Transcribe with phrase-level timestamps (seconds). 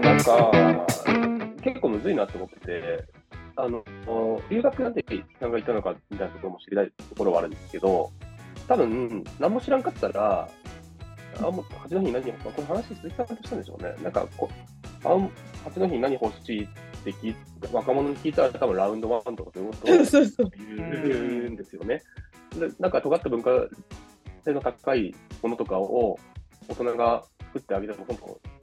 [0.00, 0.52] ななんか、
[1.62, 3.04] 結構むずいなと思ってて、
[3.56, 3.82] あの
[4.48, 5.04] 留学なんて
[5.40, 8.10] さんが言ったのかみたいなところも知りたいところはあるんですけど、
[8.68, 10.48] 多分何も知らんかったら、
[11.38, 13.94] あもう八戸に何この話、鈴木さんとしたんでしょうね。
[14.02, 14.48] なんかこ
[15.04, 15.08] あ
[15.64, 16.68] 八戸に何欲しいっ
[17.04, 17.34] て聞
[17.72, 22.02] 若者に聞いたら、多分ラウンドワンとかそういうことを 言うんですよね。
[22.56, 23.50] でなんか尖った文化
[24.44, 26.18] 性の高いものとかを
[26.68, 28.57] 大人が作ってあげても本当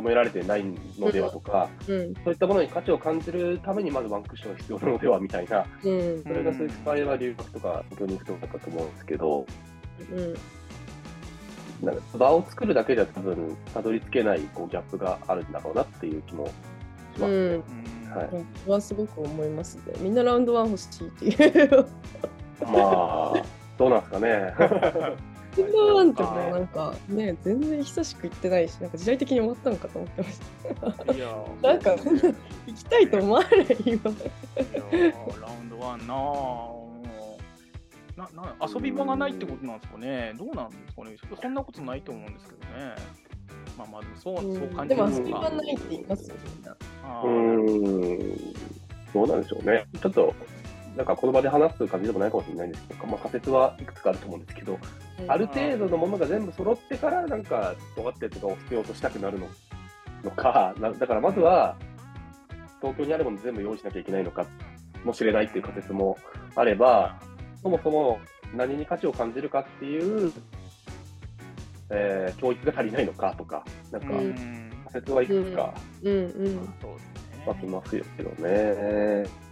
[0.00, 0.64] 褒められてない
[0.98, 9.46] のではとか、うん、そういったものに価値を感じるためにまずワンクッションが必要なのではみたいな、うん、それがそういう場合は留学とか東京に行くとかと思うんですけど、
[10.10, 16.52] うん、なんか場を作るだけじゃ多分たどり着けないこうギャップがあるんだろうなっていう気もし
[17.20, 17.28] ますね。
[17.28, 17.64] うん
[18.10, 19.94] はい、はすごく思いますね。
[20.00, 21.86] みんなラウンドワン欲しいっていう。
[22.60, 23.42] まあ、
[23.78, 24.54] どうなんですかね。
[25.56, 30.40] ラウンドワンってもなんかね、全然久しく行ってないし、なんか時代的に終わったのかと思ってまし
[31.06, 31.12] た。
[31.12, 32.34] いや なんか、行
[32.74, 33.50] きたいと思わない
[33.84, 33.90] 今。
[33.90, 34.00] いや
[35.40, 36.14] ラウンドワンな
[38.16, 42.66] なな遊び場がないってことなんですかね、どうなんですかね、そんなことないと思うんですけどね。
[43.78, 46.76] まあまあ、そう、そう感じるでも遊び場ないって言いますよ、みんな。
[47.24, 48.18] うん、
[49.12, 49.86] どうなんでしょうね。
[50.00, 50.34] ちょっと
[50.96, 52.88] なんかこの場で話す感じでもないかもしれないんです。
[52.88, 54.78] けど、まあ、仮説はいくつかあると思うんですけど、
[55.28, 59.46] ある程度のものが全部揃ってから、なんか、尖ってとかを必要としたくなるの。
[60.24, 61.76] のかな、だからまずは、
[62.80, 64.46] 東京にあるもの全部用意しなきゃいけないのか
[65.04, 66.18] もしれないっていう仮説も
[66.56, 67.20] あれば、
[67.62, 68.18] そもそも
[68.54, 70.32] 何に価値を感じるかっていう、
[71.90, 74.34] えー、教育が足りないのかとか、なんか、仮
[74.92, 76.12] 説はいくつか、うん。
[76.12, 76.46] うん。
[76.46, 76.74] うん、
[77.48, 79.49] ありますよけどね。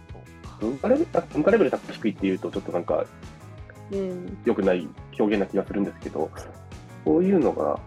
[0.59, 3.05] 文化レベル文化レベル高く低いっていうと、ちょっとなんか、
[3.91, 6.29] うん、良くない表現な気がするんですけど、
[7.05, 7.79] そういうのが、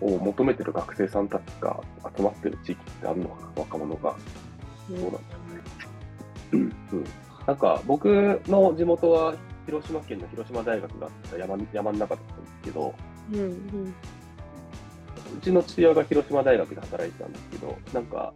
[0.00, 1.80] を求めてる学生さんたちが
[2.16, 4.14] 集まってる地域ってあるのかな、若者が。
[4.88, 5.22] そうなんだ、ね。
[6.52, 6.72] うん、うん。
[7.46, 8.06] なんか、僕
[8.46, 9.34] の地元は
[9.66, 12.94] 広島県の広島大学があった山山の中だったんですけど、
[13.32, 13.94] うんうん、
[15.36, 18.32] うちの父親が広島大学で働いてたんですけど、なんか、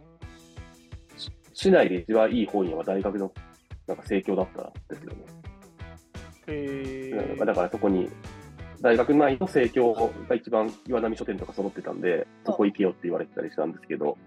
[1.61, 3.31] 市内で一番いい本屋は大学の
[3.85, 5.17] なんか盛況だったんですよね。
[6.47, 8.09] へだからそこに、
[8.81, 9.93] 大学内の盛況
[10.27, 14.17] が一番岩波書店とか揃ってたんで、そこ行けよって言われてたりしたんですけど、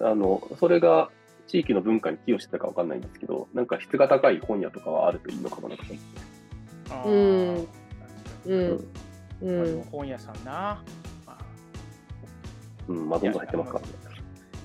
[0.00, 1.10] あの、それが
[1.46, 7.68] 地域の文化に寄与してたかわかんないんですけど、なんか質が高い本屋とかはあるといいのかもなと思って。
[8.46, 8.54] うん。
[8.54, 8.88] うん。
[9.42, 10.82] うん、本屋さんな。
[12.88, 14.07] うん、まあ、どんどん入ってますからね。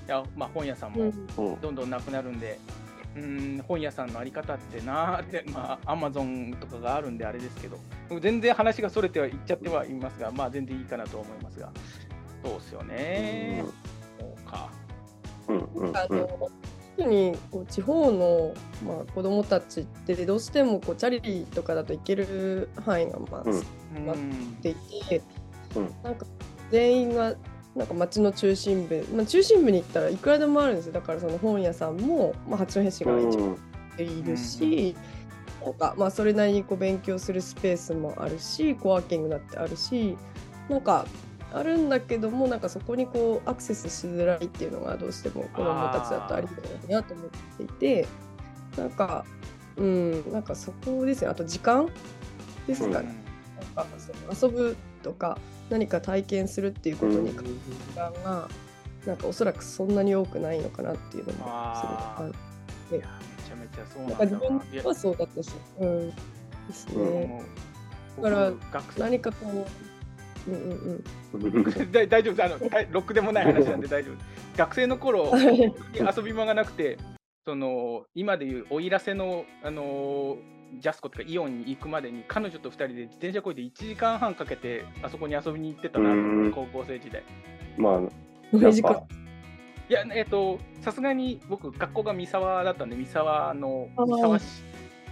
[0.06, 1.12] いやまあ、本屋さんも
[1.62, 2.58] どんどんなくなるんで、
[3.16, 7.78] うん、本屋さんのあり方ってなって、 まあ、アマゾンとかがあるんであれですけど、
[8.20, 11.70] 全然話がそれてはいっちゃってはいますが、まあ、全然いいかなと思いますが、
[12.42, 13.64] そうですよね。
[14.18, 14.70] そうか。
[15.46, 16.50] あの
[16.96, 18.54] 特にこう地方の、
[18.86, 23.60] まあ、子どもたちってどうしてもこうチャリティーとかだと行ける範囲がまあ、うん、
[24.58, 24.74] ってい
[25.08, 25.20] て、
[25.74, 26.24] うん、なんか
[26.70, 27.34] 全員が
[27.76, 30.92] なんか町の中心部、まあ、中心部に行ったらいくらでもあるんですよ。
[30.92, 33.56] だからその本屋さんも、まあ、八戸市が一番
[33.98, 34.94] いるし、
[35.64, 40.16] うん、まあそれなりにこう勉強するスペースもあるしコワーキングだってあるし
[40.68, 41.06] なんか
[41.52, 48.06] あるんだけどもなんかそこにこうアクセスしづらいっていうのがどうしても子どもたちだとありえないなと思っていて
[48.76, 49.24] なんか
[49.76, 51.88] うんなんかそこですねあと時間
[52.66, 53.14] ですかね。
[53.76, 55.38] なんかその遊ぶとか
[55.70, 57.36] 何か体験するっていうことに時
[57.94, 58.48] 間が
[59.06, 62.34] なんかおそらくそんなに多くないのかなっていうのもすごくある。
[62.90, 64.24] めちゃめちゃそうなんだ。
[64.24, 66.14] 自分はそうだったし、うん、で
[66.72, 67.42] すね。
[68.16, 68.52] だから
[68.96, 69.66] 何かこ
[70.46, 71.04] う、うんうん
[71.34, 72.58] うん、 大丈夫あの
[72.90, 74.14] ロックでもない話なんで大丈夫。
[74.56, 76.96] 学生の頃 遊び場がなくて、
[77.44, 80.38] その今でいうおいらせのあの
[80.80, 86.10] ジャスコとかイオンに行くまでに彼女と2人で自転車こいで1時間半かけてあそこに遊びに行ってたな
[86.50, 87.22] 高校生時代。
[87.76, 88.00] まあ、
[89.88, 94.62] いや、えっ、ー、と、さすがに僕、学校が三沢だったんで、三沢の三沢市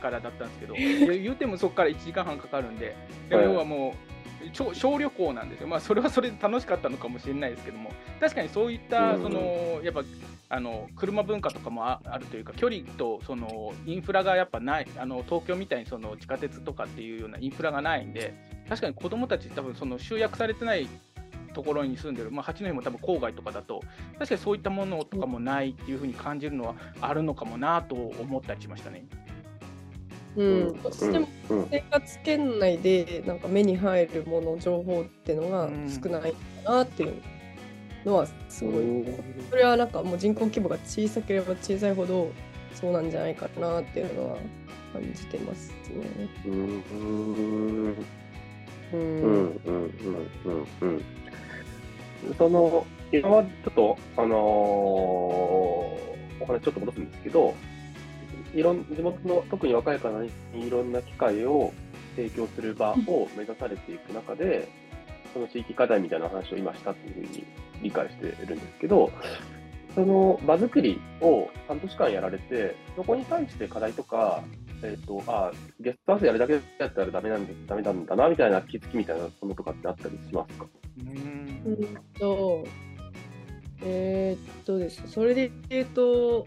[0.00, 2.96] からだったんですけど、言うてもそこから1時間半かかるんで、
[3.28, 4.11] でも要はもう、
[4.52, 7.90] 小小旅行なんですよ、まあ、それはそれで楽しかったのかもしれないですけども、
[8.20, 10.02] 確かにそういった、そのやっぱ
[10.48, 18.34] あの車文化とかもあるというか距離とそのインフラがやっぱないあの東京みたいにその地下鉄とかっていうようなインフラがないんで
[18.68, 20.86] 確かに子どもたち多分その集約されてない
[21.54, 23.82] ところに住んでる、まあ、八戸も多分郊外とかだと
[24.18, 29.04] 確かにそういったものとかもないっていうふうに感じるのはあるのかもなと思ったりしましたね。
[30.36, 31.28] うん、どうしても
[31.70, 35.68] 生活圏内でなんか目に入るもの情報っていうのが
[36.02, 36.32] 少ない
[36.64, 37.20] かなっていう
[38.04, 39.04] のはすごい、
[39.50, 42.32] それはなんかもう人口規模が小さければ小さいほど
[42.74, 44.38] そうなんじゃないかなっていうのは
[44.92, 45.76] 感じてますね。
[46.46, 46.82] うん。
[48.92, 48.96] うん。
[48.96, 49.92] うんうん
[50.80, 51.02] うん
[52.38, 55.98] その今はちょっとあのー、お
[56.46, 57.52] 話ちょっと戻すんですけど、
[58.54, 60.30] いろん地元の特に若い方に
[60.66, 61.72] いろんな機会を
[62.16, 64.68] 提供する場を目指されていく中で、
[65.32, 67.44] その地域課題みたいな話を今したというふうに
[67.82, 69.10] 理解しているんですけど、
[69.94, 74.42] その場作りを半年間やられて、そこに対して課題とか、
[74.82, 80.66] えっ、ー、と、あゲストハウスやるだけだったらダメなんでダメなんだなみたいな気づきみたいなものとかってあったりしますか？
[80.98, 82.64] うんと、
[83.82, 85.02] えー、っとです。
[85.06, 86.46] それで言うと、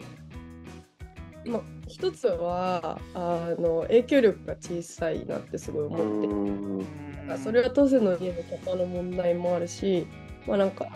[1.46, 7.38] まあ、一つはあの影響力が小さいなってすごい思って。
[7.38, 10.06] それは当時の家のキャパの問題もあるし
[10.46, 10.86] まあなんか、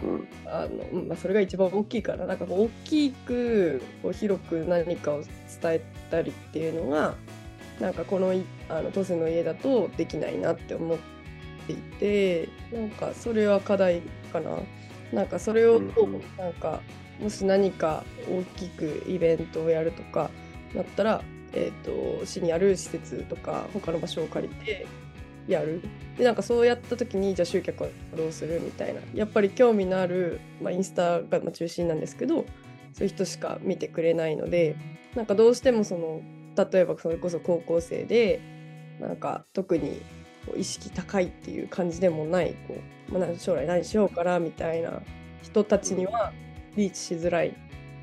[0.46, 5.22] あのまあ、それが一番大きいからなんか大きくこう広く何かを
[5.60, 7.14] 伝えたりっていうのが
[7.80, 8.32] なんかこの
[8.68, 10.98] あの当時の家だとできないなって思っ
[11.66, 14.02] ていてなんかそれは課題
[14.32, 14.58] かな。
[15.12, 15.80] なんかそれを
[16.38, 16.80] なんか
[17.20, 20.30] もし何か大きくイベントをやるとか
[20.74, 21.22] なったら、
[21.52, 24.86] えーと、市にある施設とか他の場所を借りて
[25.48, 25.82] やる
[26.16, 32.44] でなんかそうやった時にじゃあ集客はどうするみたいなやっぱり興味のある、まあ、インスタが中心なんですけど
[32.92, 34.76] そういう人しか見てくれないので
[35.14, 36.22] なんかどうしてもその
[36.56, 38.40] 例えばそれこそ高校生で
[39.00, 40.02] なんか特に
[40.56, 42.76] 意識高いっていう感じでもないこ
[43.10, 45.02] う、まあ、将来何しようかなみたいな
[45.42, 46.32] 人たちには
[46.76, 47.54] リーチしづらい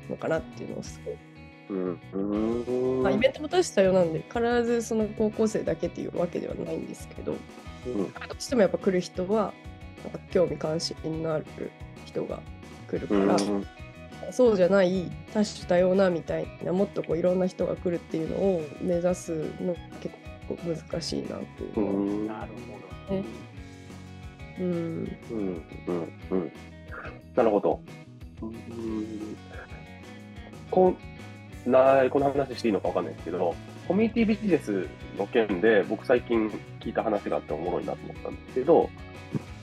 [0.08, 1.27] のかなっていうのをすごい。
[1.70, 3.02] うん。
[3.02, 7.36] まあ、イベントも出したようなんで必ずその高校生だけっていうわけではないんですけど、
[7.86, 9.52] うん、どうしてもやっぱ来る人は
[10.04, 11.46] なんか興味関心のある
[12.04, 12.40] 人が
[12.88, 13.66] 来るから、うん、
[14.32, 20.14] そうじゃない多種多様なみたいなもっとこういろんな人が来るっていうのを目指すの結
[20.48, 22.52] 構難しいなっていうのは、なる
[23.08, 23.24] ほどね。
[24.60, 25.62] うん、うん。
[25.86, 26.12] うん。
[26.30, 26.52] うん。
[27.36, 27.80] なるほど。
[28.42, 29.36] うん。
[30.70, 30.94] こ
[31.70, 33.54] なこの話していいのか分かんないですけど、
[33.86, 34.86] コミュニティビジネス
[35.16, 36.48] の件で、僕最近
[36.80, 38.90] 聞いた話があっておもろいなと思ったんですけど、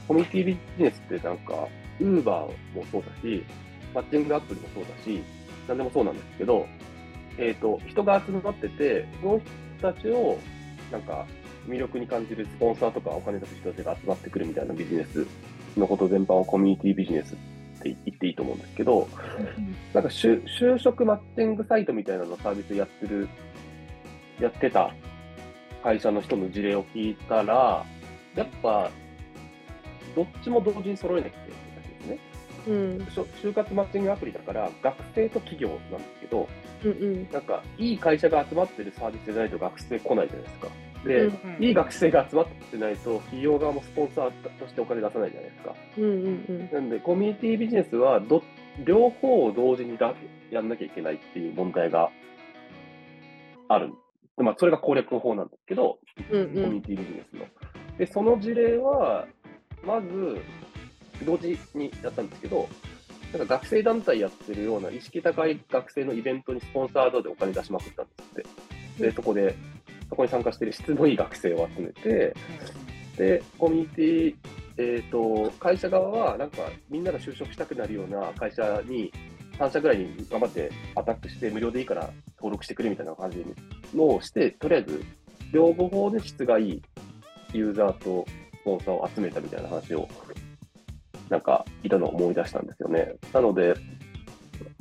[0.08, 1.68] コミュニティビジネスってなんか、
[2.00, 3.44] ウーバーもそうだし、
[3.94, 5.22] マッチングアプリもそうだし、
[5.68, 6.68] 何でもそうなんですけど、
[7.38, 9.42] えっ、ー、と、人が集まってて、その
[9.80, 10.38] 人たちを、
[10.92, 11.26] なんか、
[11.68, 15.26] 魅力に感じるスポンサーとかお金出す人たちが集まってくるみたいなビジネス
[15.78, 17.38] のこと全般をコミュニティビジネスっ
[17.90, 19.08] 言っていいと思うんですけど、
[19.94, 23.28] なんか就職マッチングサイトみたいなのサービスやってる、
[24.40, 24.94] やってた
[25.84, 27.86] 会社の人の事例を聞いたら、
[28.36, 28.90] やっぱ、
[30.16, 32.20] どっちも同時に揃えなきゃいけないんですね。
[32.68, 32.98] うん、
[33.44, 36.50] 就活マッチングアプリだから学生と企業なんですけど、
[36.84, 40.68] うんうん、なんかいい会社が集まってるサービスでないと学生来ないじゃないですか。
[41.06, 45.76] で、うんうん、いい学生が集まってないと、企業側もスポンサーとしてお金出さないじゃないですか。
[45.98, 48.44] うんうんうん、なんで、コミュニティビジネスはど、
[48.84, 50.14] 両方を同時にだ
[50.52, 52.12] やんなきゃいけないっていう問題が
[53.68, 53.94] ある。
[54.38, 56.00] まあ、それが攻略の方なんですけど、
[56.30, 57.46] うんうん、コミュニティビジネスの。
[57.98, 59.28] で、その事例は、
[59.86, 60.42] まず、
[61.24, 62.68] 同時にやったんですけど、
[63.32, 69.04] なんか学生団体やってるような意識高い学生のイベントにスポンサードでお金出しまくったんですって。
[69.04, 69.56] で、そこで
[70.10, 72.36] そこに参加している質のいい学生を集めて、
[73.18, 74.36] で、コミュニティ、
[74.78, 79.12] えっ、ー、と、会社側は、なんか、みんなが就職したくなるような会社に、
[79.58, 83.46] 3社ぐらいに頑張ってアタックして、無料でいいから登録してくれみたいな感じ
[83.94, 85.04] のをして、とりあえず、
[85.54, 86.82] 両方で質がいい
[87.54, 88.26] ユーザーと
[88.62, 90.10] スポンサーを集めたみたいな話を、
[91.30, 93.16] なんか、いたのを思い出したんですよね。
[93.32, 93.76] なので、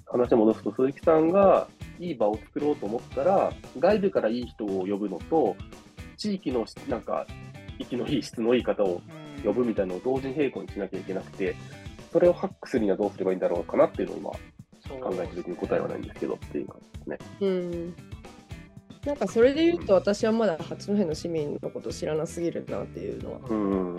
[0.07, 5.57] 話を戻すと、鈴木さんがいい場を作ろうと思ったら、外部からいい人を呼ぶのと、
[6.17, 7.27] 地域のなんか、
[7.79, 9.03] 息のいい質のいい方を
[9.45, 11.57] 呼ぶみたいなのを同時に並行にしなきゃいけなくて、
[12.13, 14.37] それをハックするにはどうすればいいんだろうかなっていうのを
[14.89, 17.19] 今、考えてるという答えはないんですけどっていう感じですね。
[17.41, 17.95] うん。
[19.05, 23.97] なんかそれで言うと私はまだ八戸の市民のこと知らなすぎるなっていうのは、うん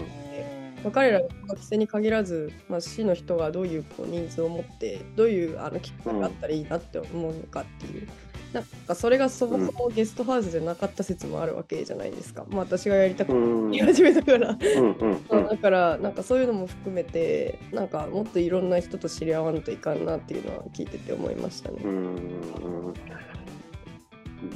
[0.86, 8.08] まあ、彼らが学生に限らず、まあ、市の人がどういうこう人数を持ってどういうあのきっかけがあったらいいなって思うのかっていう。
[8.54, 12.46] なんかそれがそもそもゲストハウスじゃなかった説もあるわけじゃないですか。
[12.48, 14.56] まあ私がやりたくて言い始めたから。
[15.50, 21.80] だからなんかそういうのも含めてなんかもっといろんな人と知り合わんといかんなっていうのは聞いてて思いましたね。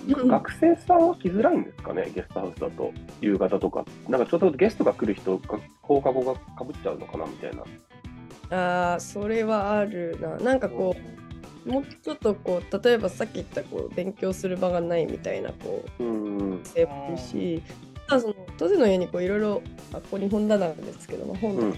[0.07, 3.86] 学生さんは来づらいんですかね、ゲストハウスだと、夕方とか。
[4.07, 5.59] なんかちょっとゲストが来る人が
[5.89, 7.63] 放課後がかぶっちゃうのかなみたいな。
[8.51, 10.38] ああそれはあるな。
[10.38, 10.96] なんかこ
[11.65, 17.63] うもうちょっとこう例えばさっき言ったこう勉強する場がないみたいなこう性もいるし
[18.08, 21.77] その当時の家にこういろいろあここに本棚なんですけども本とか、うん、こ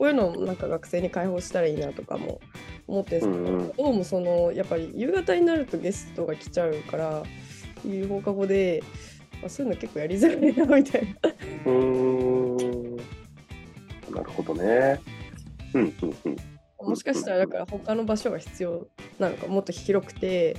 [0.00, 2.40] ういうのをなんか学生に開放したらいいなとかも
[2.86, 7.22] 思ってるんですけど、うん、どうもそのやっぱり夕方になるとゲストが来ちゃうから
[8.08, 8.82] 放課後で、
[9.40, 11.30] まあ、そういうの結構やりづらいなみたいな。
[11.66, 12.63] うん
[14.14, 15.00] なるほどね。
[15.74, 16.36] うんうんうん。
[16.88, 18.86] もしかしたらだから他の場所が必要
[19.18, 20.56] なのかもっと広くて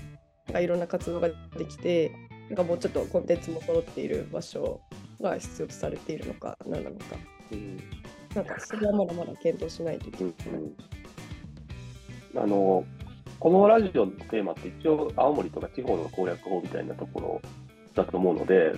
[0.59, 2.11] いろんな活動ができて
[2.49, 4.81] なんかもうちょっとコンテンツも揃っている場所
[5.21, 7.05] が必要とされているのか何なのか、
[7.51, 7.77] うん、
[8.35, 10.33] なんかそれはまだまだ検討しないといけない。
[12.33, 12.83] うん、あの
[13.39, 17.41] このラジオのテーマって一応青森とか地方の攻略法みたいなところ
[17.93, 18.73] だと思うので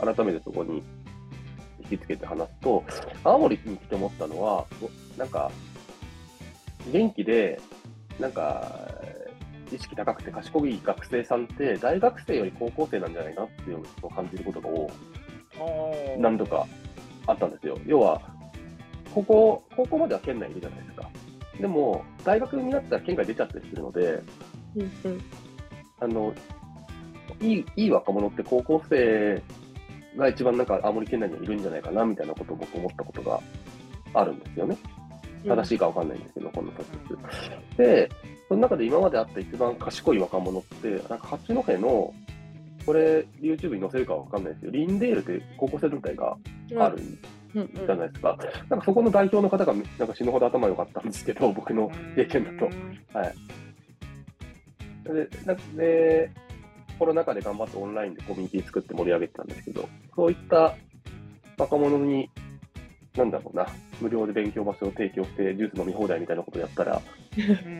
[0.00, 0.84] 改めてそこに引
[1.86, 2.84] きつけて話すと
[3.24, 4.66] 青森に来て思ったのは
[5.16, 5.50] なんか
[6.92, 7.60] 元気で
[8.20, 8.88] なんか
[9.72, 16.66] 意識高くて賢い学生さんって大学生より高校生なんじゃないかなっていうのを感じることが多何度か
[17.26, 17.78] あったんですよ。
[17.86, 18.20] 要は
[19.12, 21.08] ここ高校までは県内いるじゃないですか。
[21.60, 24.22] でも大学になったら県外出ちゃったりするので、
[26.00, 26.34] あの
[27.40, 29.42] いいいい若者って高校生
[30.16, 33.40] が一番なんか青森県内にいるんじゃないかなみたいなことを僕思ったことが
[34.14, 34.76] あるんですよね。
[35.46, 37.76] 正しいか分かんないんですけど、この説。
[37.76, 38.08] で、
[38.48, 42.14] その中で今まであった一番賢い若者って、なんか八戸の、
[42.84, 46.36] これ YouTube に載せるかわかんないですけど、リンデールって高校生団体が
[46.78, 46.98] ある
[47.52, 48.38] じゃないですか。
[48.68, 52.66] なんかそこの代表の方がなんか死ぬほど頭良かったんですけど、僕の経験だと。
[53.18, 53.34] はい。
[55.04, 56.30] で、なんで、
[56.98, 60.74] コロナ禍で頑張ってオンラインでコミュニティ作って盛り上げてたんですけど、そういった
[61.58, 62.30] 若者に、
[63.16, 63.66] なんだろうな、
[64.00, 67.00] 無料で勉強場所を提供して、ジュース飲み放題みたいなことやったら、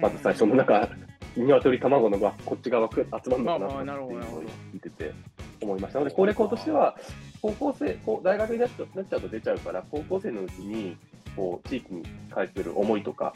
[0.00, 0.88] まず最初のなんか、
[1.36, 4.42] 鶏卵のがこっち側集まるのかなっていうのを
[4.72, 5.12] 聞いてて
[5.60, 6.96] 思いましたので、攻略法としては、
[7.42, 8.84] 高校生、大学になっちゃ
[9.16, 10.96] うと出ちゃうから、高校生のうちに
[11.36, 12.02] こう地域に
[12.34, 13.34] 対する思いとか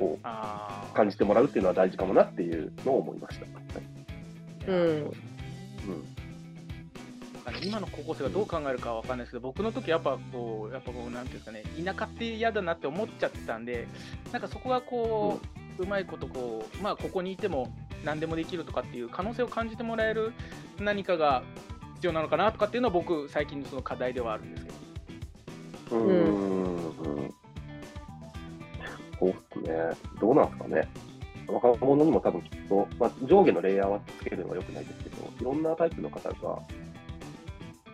[0.00, 0.18] を
[0.92, 3.63] 感じてもらうっていうのは大事かもなっていうのを思いました。
[4.66, 4.80] うん、う
[5.10, 5.12] ん
[7.62, 13.86] 今の高校生がどう考えるかは分かんないですけど、僕の時やっぱこう、やっぱこう、なんていうんですかね、田舎って嫌だなって思っちゃってたんで、
[14.32, 15.40] なんかそこがこ
[15.78, 20.32] う、うまいことこう、まあ、ここにいても何でもできるとかっていう可能性を感じてもらえる
[20.78, 21.42] 何かが
[21.96, 24.70] 必要なのかなとかっていうのは、僕、最近のその課題ではあるんですけ
[25.90, 25.96] ど。
[25.96, 27.34] うん。
[29.18, 29.96] そうっすね。
[30.20, 30.88] どうなんですかね。
[31.46, 36.62] 若者にも多分きっと、まあ、上下のレイヤーはつけるのはよくないですけど、いろんなタイプの方が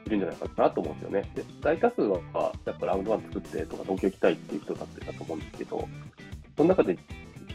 [0.06, 1.30] いるんじゃないかなと思うんですよね。
[1.34, 5.88] で大多数はやっぱラウンドワン作ってとか東京行きたいっていう人だってたと思うんですけど、
[6.56, 6.96] その中で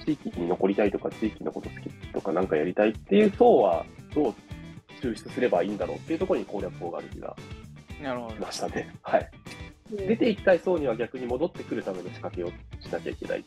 [0.05, 4.33] 地域に残りたいとか、地域のこと好きとか、なんかやりたいっていう層はどう
[5.01, 7.35] 抽出すればいいんだろうっていうところに攻略法がある気が
[8.33, 8.93] しましたね。
[9.01, 9.29] はい。
[9.91, 12.47] 出ていきたい層には逆に戻ってくるための仕掛けを
[12.79, 13.45] しなきゃいけない。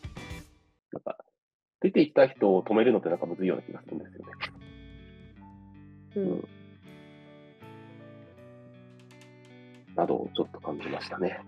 [0.92, 1.16] なんか、
[1.80, 4.32] 出ていきたい人を止めるのってなんかむずいような気がするんですよね。
[6.16, 6.48] うん、うん
[9.98, 11.40] などをちょっと感じましたね。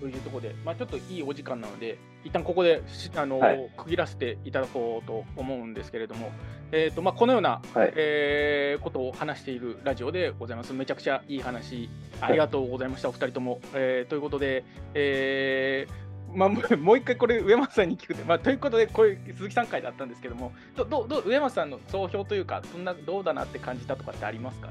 [0.00, 2.82] というところで、まあ、ちょっといいお時間なので、一旦ここで
[3.16, 6.30] あの、はい、区切らせていただこうと思うんですけれども、
[6.72, 10.72] えーとまあ、このような、はい、えー、ことを話しているラジオでございます。
[10.72, 13.60] めちゃくちゃいい話、ありがとうございました、はい、お二人とも。
[13.74, 24.68] えー、ということで、えーまあ、 もう一回これ、上松さんに聞くと、まあ、ということで、これ、鈴木さん会だったんですけども、どどど上松さんの総評というか、そんなどうだなって感じたとかってありますか？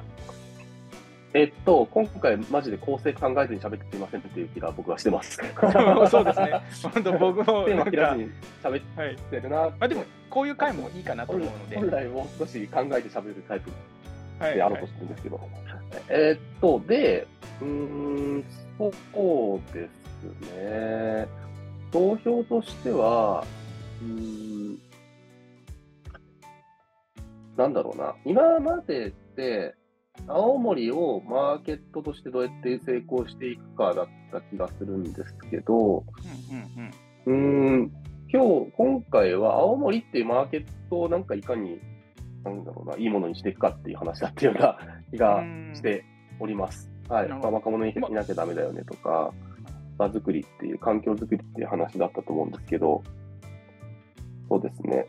[1.33, 5.37] えっと、今回、マジで構成考えずに喋ってすみませんっていう気が僕はしてます。
[6.09, 6.61] そうですね。
[6.93, 7.65] 本当、僕も。
[7.65, 8.31] テーマ切らずに
[8.63, 11.75] 喋ってるな、はい、まあ、でも、こういう回もいいかなと思うので。
[11.75, 13.69] 本来もう少し考えて喋るタイプ
[14.39, 15.35] であろうとしてるんですけど。
[15.35, 17.27] はいはい、えっと、で、
[17.61, 18.43] うん、
[18.77, 21.27] そうですね。
[21.91, 23.45] 投票としては、
[24.01, 24.77] うん、
[27.55, 28.15] なんだろうな。
[28.25, 29.75] 今までって、
[30.27, 36.03] 青森をマーケットとしてどうやって成功していくかだった気がするんですけど、
[37.25, 37.33] うん、う
[37.83, 37.91] ん、
[38.29, 41.79] 今日、今回は青森っていうマーケットをなんかいかに、
[42.43, 44.77] なんだろうな、いいものにしていくかっていう話だっていうような
[45.11, 45.43] 気が
[45.73, 46.03] して
[46.39, 46.91] おります。
[47.09, 47.29] はい。
[47.29, 49.33] まあ、若者にいなきゃだめだよねとか、
[49.97, 53.03] 場作りっていう、環境作りっていう話だったと思うんですけど、
[54.49, 55.07] そうですね。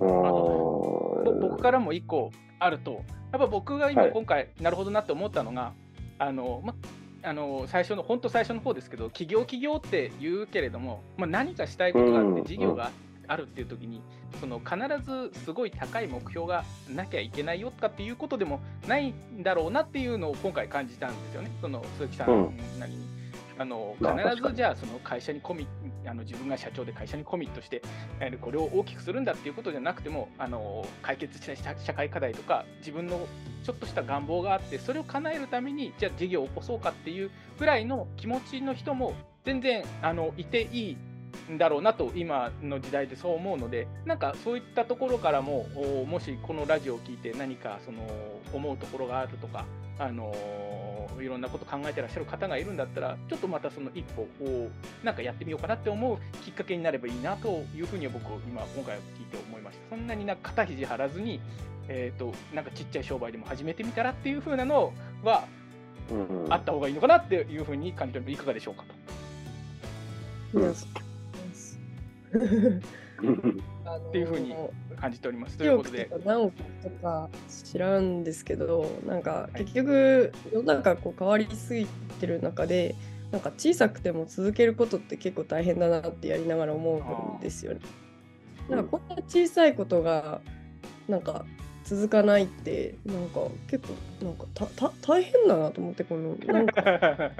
[0.00, 1.40] うん。
[1.40, 3.02] 僕からも一個あると、
[3.32, 5.72] やっぱ僕が今、今回、なるほどなって思ったのが、
[6.18, 6.74] あのま、
[7.22, 12.92] あの最初の本当最初の方ですけど企業企業って言うけれども、まあ、何かしたいことがあって事業が
[13.26, 14.00] あるっていう時に、
[14.40, 22.56] その必ずすごい高い目標がなきゃいけないよとかっていうことでもないんだろうなっていうのを今回感じたんですよね、その鈴木さん。
[22.78, 23.17] なりに。
[23.58, 25.66] あの必ずじゃあその会社にコミ
[26.06, 27.82] あの自分が社長で会社にコミットして
[28.40, 33.26] これを大きくするんだっていうことじゃなくてもあの解決した社会課題とか自分の
[33.64, 40.96] ちょっとした願望があってそれを叶えるためにじゃあ事業を起こそうかっていうぐらいの気持ちの人も全然あのいていい
[41.52, 45.66] んだろうなと今の時代でそう思うのでなんかそういったところからも
[46.06, 47.98] もしこのラジオを聞いて何かその
[48.52, 49.64] 思うところがあるとか
[49.98, 50.34] あの
[51.20, 54.70] いろんなこと考えてらっしゃる方がいるんだったらちょっとまたその一歩を
[55.02, 59.96] なんかやってみようかなって思うきっかけになればいいなというふうに僕今今回聞いて思いました。
[59.96, 61.40] そんなになんか肩肘張らずに
[61.88, 64.92] えーと、なんかちっちゃい商売でも始めてみたらっていうふうなの
[65.24, 65.46] は、
[66.50, 68.84] あった方がいいのかなっていうふうに感じてるいかがでしょうか
[70.52, 70.58] と。
[70.58, 70.74] うん
[73.96, 74.54] っていうふうに
[75.00, 75.56] 感じております。
[75.56, 76.10] ということで。
[76.24, 77.28] 何億とか
[77.64, 81.86] 知らんですけど、なんか結局、世の中こう変わりすぎ
[82.20, 82.94] てる中で、
[83.30, 87.80] なんか小さくても続けることって結構大変だなってやりながら思うんですよね。
[88.68, 90.40] なんかこんな小さいことが
[91.08, 91.44] なんか
[91.84, 97.32] 続かないってなんか結構なんかたた大変だなと思ってこの なんか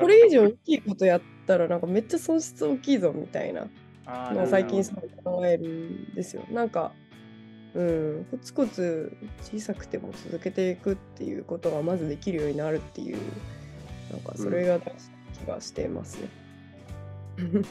[0.00, 3.68] これ以上大きいことやったらなんかめっちゃ損失大きいぞみたいな
[4.08, 6.42] のを最近そう考えるんですよ。
[6.50, 6.92] なんか
[7.74, 13.18] うんコツコツ小さくても続けていくっていうことがまずできるようになるっていう
[14.10, 16.28] なんかそれが大事な気がしていますね。
[17.38, 17.64] うん、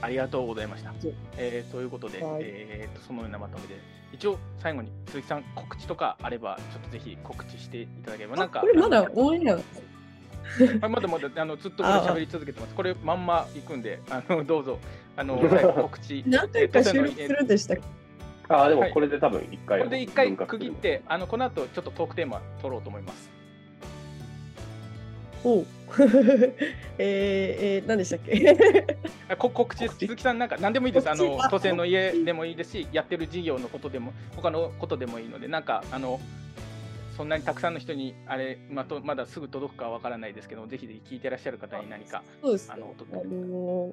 [0.00, 0.92] ありがとうございました。
[1.36, 3.76] えー、ということで、はい、えーと、そのようなまとめで
[4.12, 9.34] 一応最後に鈴木さん告知とかあればちょっとぜひ告知していただければなんかこれまだ応
[10.60, 12.74] 援やまだまだあのずっとこれ喋り続けてます。
[12.74, 14.78] これまんま行くんで、あのどうぞ。
[15.16, 16.22] あの最後 告知。
[16.26, 17.82] 何回か収録するんでしたっけ？
[18.48, 23.30] あでもこれで多分一回、はい、これで一回区切ってあのこの後ちょっとトークテーマ取ろうと思います。
[25.44, 25.66] おう。
[26.98, 28.96] えー、えー、何でしたっけ？
[29.38, 31.10] こ告知鈴木さんなんか何でもいいです。
[31.10, 36.20] あの都政の家でもいいですしやってる事業のことでも他のことでもいいのでなんかあの
[37.16, 43.92] そんなにたくさんの人にあれまとまだすぐ届くかわからないですけどぜひぜひ聞いてらっしゃる方に何かそうです、ね、あのあの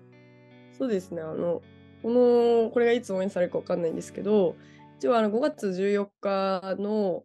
[0.77, 1.21] そうですね。
[1.21, 1.61] あの
[2.01, 4.55] このこれがいつ応援されるかわかんないんですけど
[4.97, 7.23] 一応あの5月14日の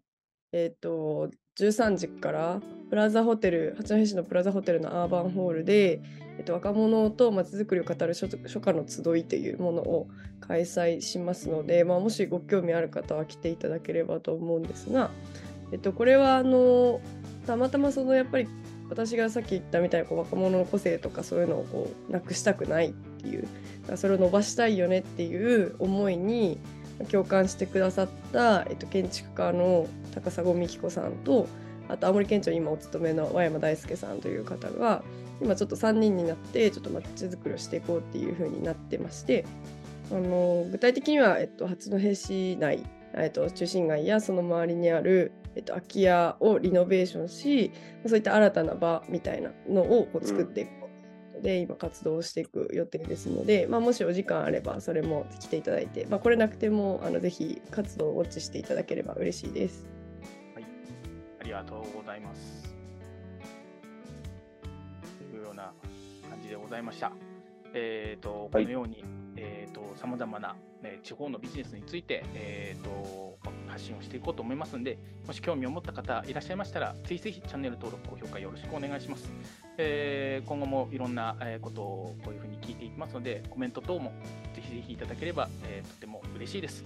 [0.52, 6.00] えっ、ー、と13時からプラザホテル八戸市のプラザホテルのアーバンホールで、
[6.38, 10.08] えっと、若者とまちづくりを語る初夏の集いというものを
[10.40, 15.10] 開催しますので、まあ、もしご興味ある方は来ていただければと思うんですが、
[15.72, 17.00] えっと、これはあの
[17.46, 18.48] たまたまそのやっぱり
[18.88, 23.48] 私がさっき言ったみたいなこう若者の個性とかそういうのをこうなくしたくないっていう
[23.96, 26.58] それを伸ばしたいよねっていう思いに
[27.10, 31.48] 共感してくださった、えっと、建築家の高砂美紀子さんと
[31.88, 35.02] あと青森県庁に今お勤めの和山大輔さんという方が
[35.40, 39.44] 今ちょっと3人になってちょっとまちづくりをしていこうっていう風になってまして
[40.10, 42.82] あの具体的には、えっと、八戸市内、
[43.16, 47.72] えっと、中心街やその周りにある、えっと、空き家をリノベーションし
[48.06, 50.88] そういった新たな場みたいなのをこう作っていこ
[51.38, 59.86] うで今活動していく予定ですので、まあ、もしお時間あればそれも来ていただいて、まあ、これなくてもあのぜひ活動をウォッチしていただければ嬉しいです。
[61.40, 62.74] ありがとうございます。
[65.30, 65.72] というような
[66.30, 67.12] 感じでございました。
[67.74, 69.04] えっ、ー、と、このように、はい、
[69.36, 79.30] え、ー、と、さまざまな、ね、地方のビジネスについて、えっ、ー、と、発信をしていこうと思いますので、もし興味を持った方いらっしゃいましたら、ぜひぜひチャンネル登録、高評価よろしくお願いします。
[79.76, 84.12] えー、今後もいろんなことをこういうふうに聞いていきますので、コメント等も
[84.54, 86.84] ぜひぜひいただければ、えー、とても嬉しいです。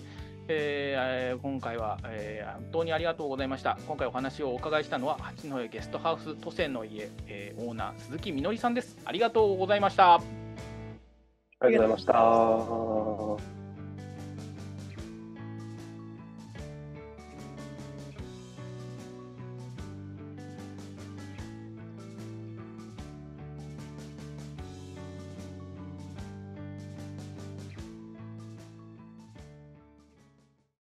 [0.51, 3.79] えー、今回は、えー、本当にありがとうございました。
[3.87, 8.97] 今回お話をお伺いしたのは、八戸ゲストハウス都政の家、えー、オーナー鈴木みのりさんです。
[9.05, 10.38] ありがとうございました。
[11.61, 12.98] ありがとうございました。